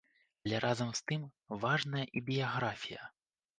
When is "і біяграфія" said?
2.17-3.01